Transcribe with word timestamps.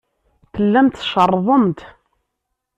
Tellamt 0.53 0.95
tcerrḍemt. 0.99 1.79